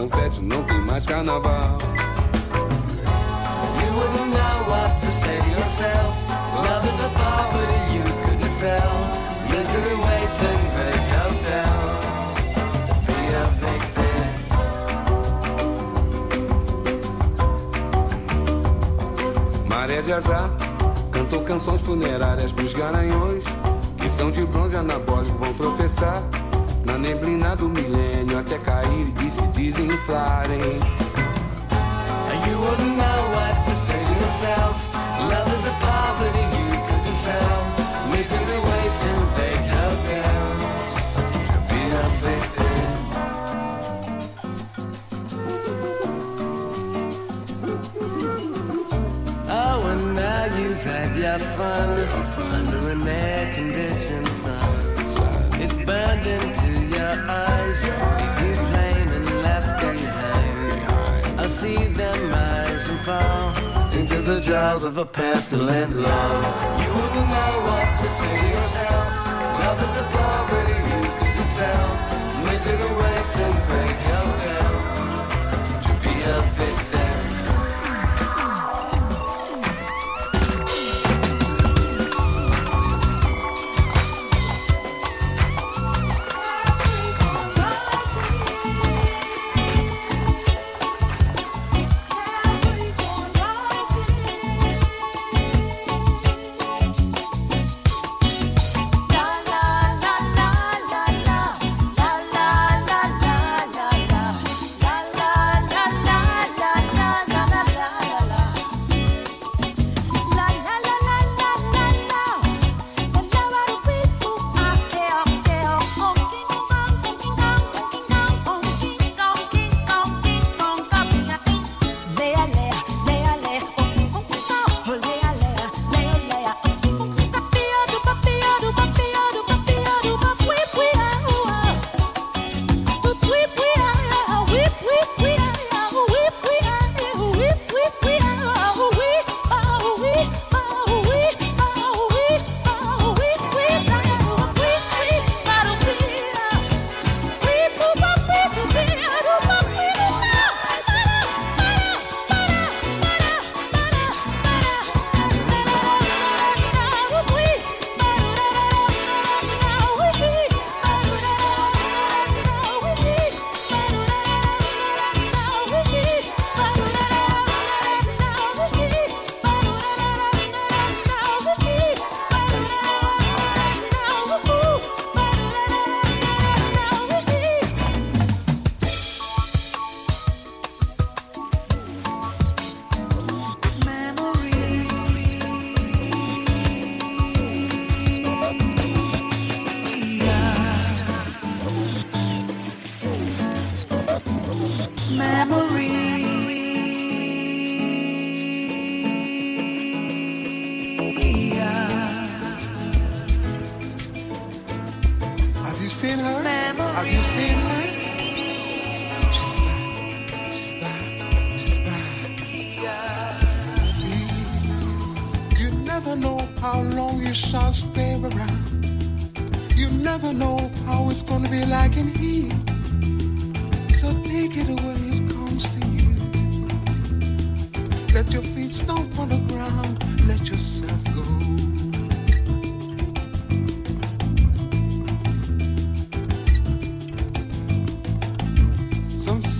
[0.00, 1.76] confete, não tem mais carnaval.
[3.76, 6.16] You wouldn't know what to say to yourself.
[6.54, 8.92] Love is a poverty you couldn't sell.
[9.50, 12.00] Misery waits in vague hotels.
[13.06, 14.24] Be a victim.
[19.68, 20.50] Maré de azar,
[21.12, 23.44] cantou canções funerárias pros garanhões,
[23.98, 26.22] que são de bronze anabólico, vão tropeçar
[26.90, 30.60] na neblina do milênio até cair e se desinflarem.
[32.48, 34.76] You wouldn't know what to say to yourself.
[35.30, 37.58] Love is a poverty you couldn't sell.
[38.10, 40.62] Misery waits in vague hotels.
[41.52, 42.90] To be a victim.
[49.48, 51.90] Oh, and now you've had your fun
[52.52, 54.68] under an air-conditioned sun.
[55.62, 56.59] It's burned into
[64.34, 66.44] the jaws of a pestilent love.
[66.80, 69.06] You wouldn't know what to say to yourself.
[69.60, 71.88] Love is a poverty you could sell.
[72.46, 73.09] Misery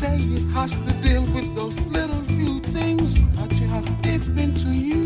[0.01, 4.71] say it has to deal with those little few things that you have deep into
[4.71, 5.05] you.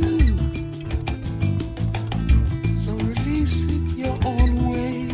[2.72, 5.10] So release it your own way.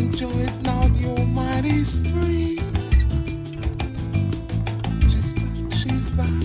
[0.00, 2.56] Enjoy it now, your mind is free.
[5.12, 6.42] She's back, she's back.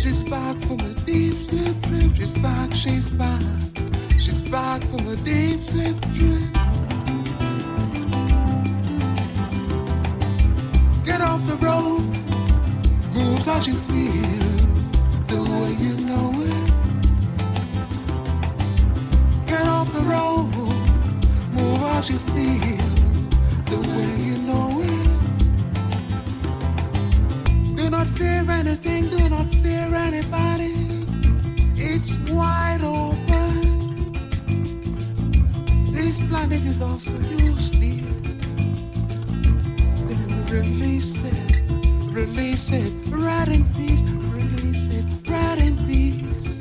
[0.00, 2.14] She's back from a deep sleep trip.
[2.16, 3.42] She's back, she's back.
[4.18, 6.47] She's back from a deep sleep trip.
[11.38, 12.02] Off the road,
[13.14, 14.56] move as you feel,
[15.32, 16.70] the way you know it.
[19.46, 20.50] Get off the road,
[21.52, 22.88] move as you feel,
[23.72, 25.08] the way you know it.
[27.76, 30.74] Do not fear anything, do not fear anybody.
[31.76, 34.12] It's wide open.
[35.92, 37.12] This planet is also.
[37.12, 37.77] Then
[40.60, 41.60] release it,
[42.10, 46.60] release it, right in peace, release it, right in peace.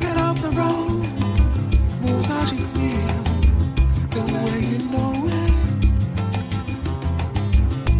[0.00, 1.06] Get off the road,
[2.00, 3.16] move as you feel,
[4.16, 5.54] the way you know it.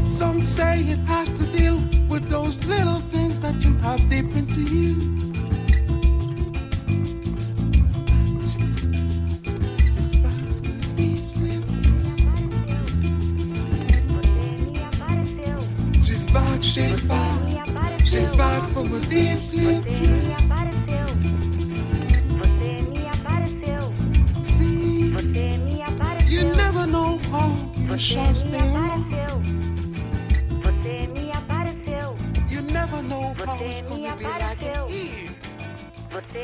[0.08, 4.45] Some say it has to deal with those little things that you have deep into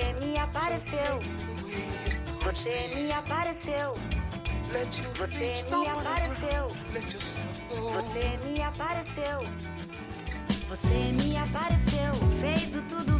[0.02, 1.20] Você me apareceu,
[2.42, 3.94] você me apareceu,
[5.16, 6.68] Você me apareceu.
[7.70, 9.38] você me apareceu.
[10.68, 13.11] Você me apareceu, fez o tudo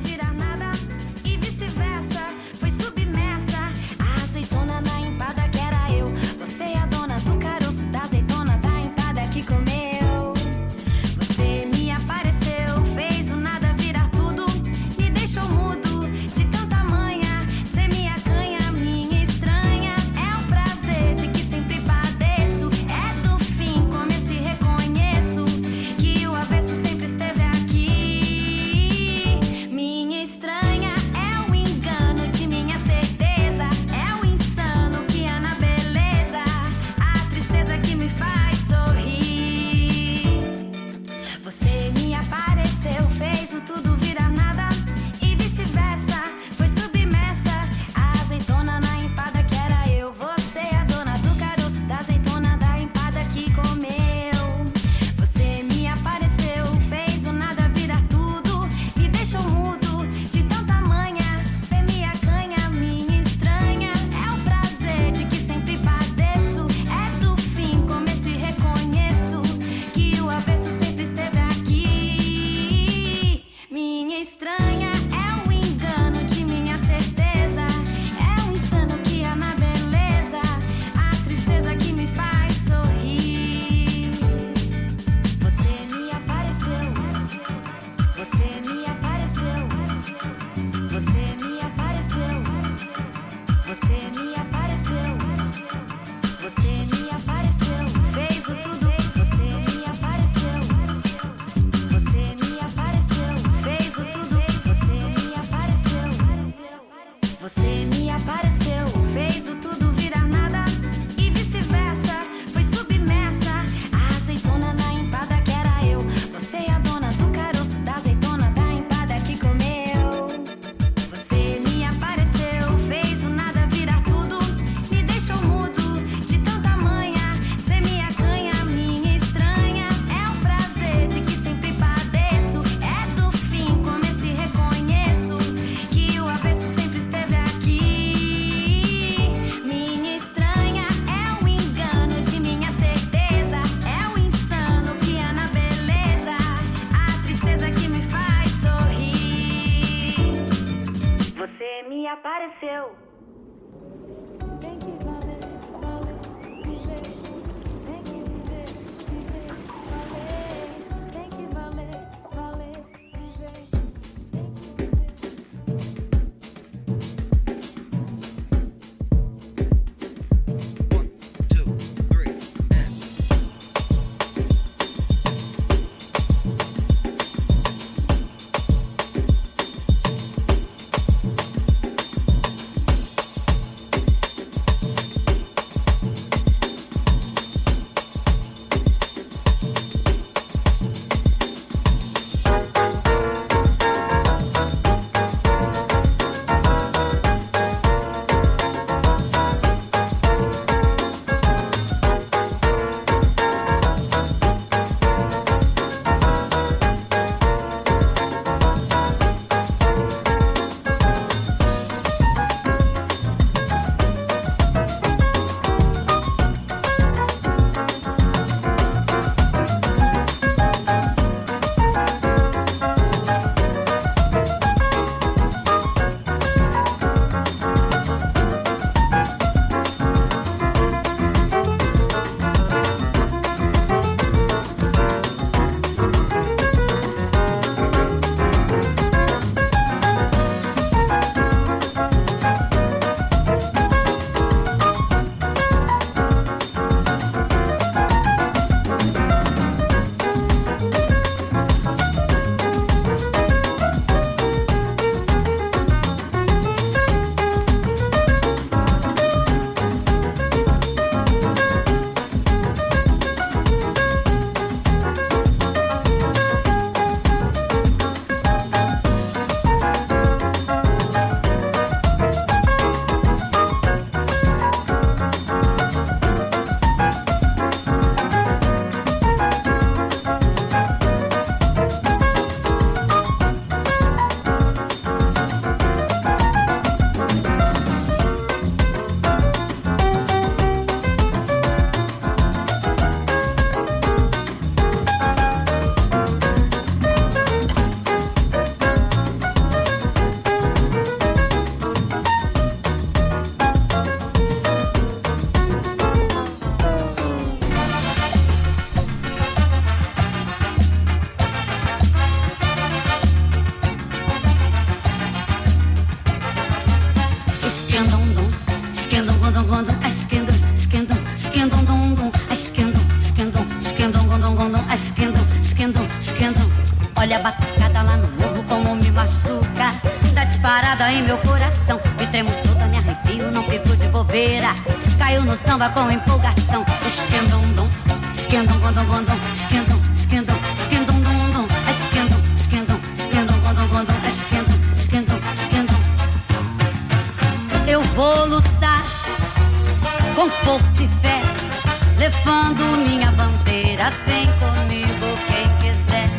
[352.62, 356.30] quando minha bandeira vem comigo quem quiser.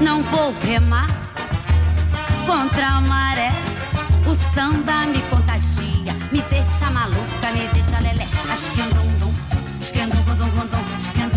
[0.00, 1.08] Não vou remar
[2.46, 3.50] contra a maré.
[4.24, 8.24] O samba me contagia, me deixa maluca, me deixa lelé.
[8.54, 11.29] Esquendum-dum, é esquendum-dum-dum, é esquendum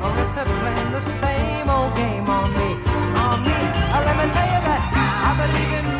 [0.00, 2.70] Both are playing the same old game on me,
[3.20, 3.52] on me.
[3.92, 5.99] I believe in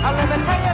[0.00, 0.67] I live in Texas.